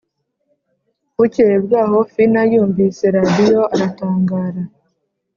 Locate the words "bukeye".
1.17-1.55